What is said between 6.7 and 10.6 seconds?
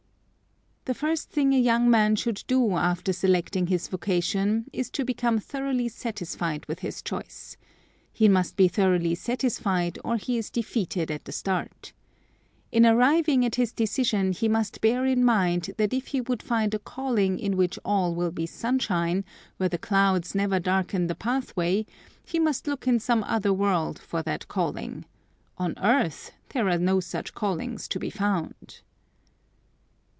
his choice. He must be thoroughly satisfied or he is